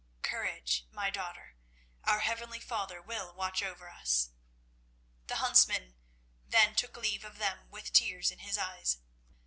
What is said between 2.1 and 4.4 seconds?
heavenly Father will watch over us."